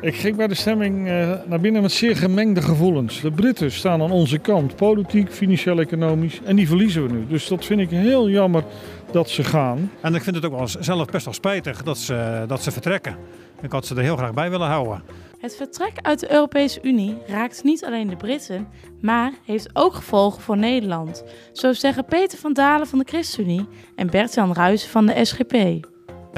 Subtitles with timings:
[0.00, 3.20] Ik ging bij de stemming eh, naar binnen met zeer gemengde gevoelens.
[3.20, 6.40] De Britten staan aan onze kant, politiek, financieel, economisch.
[6.44, 7.26] En die verliezen we nu.
[7.26, 8.64] Dus dat vind ik heel jammer
[9.12, 9.90] dat ze gaan.
[10.00, 13.16] En ik vind het ook wel zelf best wel spijtig dat ze, dat ze vertrekken.
[13.62, 15.02] Ik had ze er heel graag bij willen houden.
[15.38, 18.68] Het vertrek uit de Europese Unie raakt niet alleen de Britten,
[19.00, 21.24] maar heeft ook gevolgen voor Nederland.
[21.52, 25.86] Zo zeggen Peter van Dalen van de ChristenUnie en Bert-Jan Ruijsen van de SGP.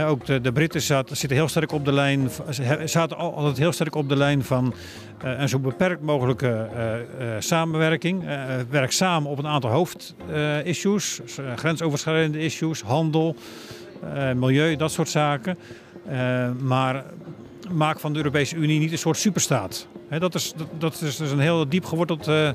[0.01, 2.29] Ja, ook de, de Britten zaten, zitten heel sterk op de lijn,
[2.85, 4.75] zaten al- altijd heel sterk op de lijn van
[5.23, 8.27] eh, een zo beperkt mogelijke eh, eh, samenwerking.
[8.29, 11.21] Eh, werk samen op een aantal hoofdissues,
[11.57, 13.37] grensoverschrijdende issues, handel,
[14.15, 15.59] eh, milieu, dat soort zaken.
[16.09, 17.05] Eh, maar
[17.73, 19.87] maak van de Europese Unie niet een soort superstaat.
[20.19, 22.49] Dat, is, dat, is dus een heel diep geworteld eh,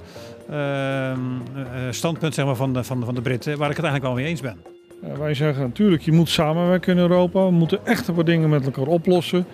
[0.49, 1.17] eh, eh,
[1.89, 4.31] standpunt zeg maar, van, de, van, van de Britten, waar ik het eigenlijk wel mee
[4.31, 4.74] eens ben.
[4.99, 7.45] Wij zeggen natuurlijk, je moet samenwerken in Europa.
[7.45, 9.45] We moeten echt een paar dingen met elkaar oplossen.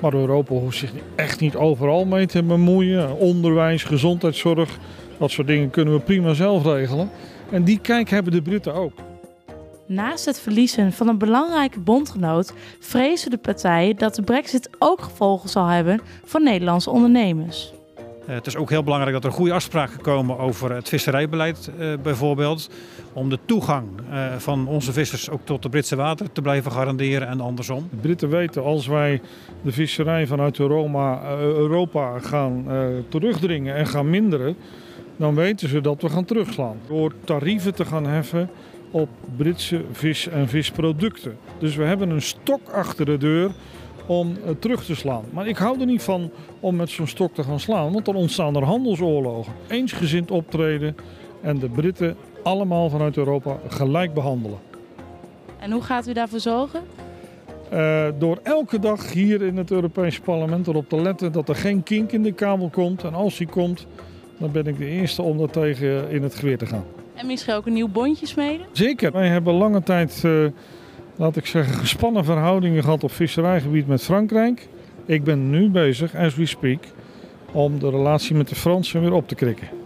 [0.00, 3.16] Maar Europa hoeft zich echt niet overal mee te bemoeien.
[3.16, 4.78] Onderwijs, gezondheidszorg,
[5.18, 7.10] dat soort dingen kunnen we prima zelf regelen.
[7.50, 8.92] En die kijk hebben de Britten ook.
[9.86, 15.48] Naast het verliezen van een belangrijke bondgenoot vrezen de partijen dat de brexit ook gevolgen
[15.48, 17.72] zal hebben voor Nederlandse ondernemers.
[18.28, 21.88] Eh, het is ook heel belangrijk dat er goede afspraken komen over het visserijbeleid eh,
[22.02, 22.70] bijvoorbeeld.
[23.12, 27.28] Om de toegang eh, van onze vissers ook tot de Britse wateren te blijven garanderen
[27.28, 27.88] en andersom.
[27.90, 29.20] De Britten weten als wij
[29.62, 32.66] de visserij vanuit Europa, Europa gaan
[33.08, 34.56] terugdringen en gaan minderen,
[35.16, 36.76] dan weten ze dat we gaan terugslaan.
[36.88, 38.50] Door tarieven te gaan heffen
[38.90, 41.36] op Britse vis en visproducten.
[41.58, 43.50] Dus we hebben een stok achter de deur
[44.08, 45.24] om eh, terug te slaan.
[45.30, 48.14] Maar ik hou er niet van om met zo'n stok te gaan slaan, want dan
[48.14, 49.52] ontstaan er handelsoorlogen.
[49.68, 50.96] Eensgezind optreden
[51.40, 54.58] en de Britten allemaal vanuit Europa gelijk behandelen.
[55.58, 56.80] En hoe gaat u daarvoor zorgen?
[57.70, 61.82] Eh, door elke dag hier in het Europese parlement erop te letten dat er geen
[61.82, 63.04] kink in de kabel komt.
[63.04, 63.86] En als die komt,
[64.38, 66.84] dan ben ik de eerste om daar tegen in het geweer te gaan.
[67.14, 68.66] En misschien ook een nieuw bondje smeden?
[68.72, 69.12] Zeker.
[69.12, 70.44] Wij hebben lange tijd, eh,
[71.18, 74.68] laat ik zeggen, gespannen verhoudingen gehad op visserijgebied met Frankrijk.
[75.06, 76.84] Ik ben nu bezig, as we speak,
[77.52, 79.77] om de relatie met de Fransen weer op te krikken.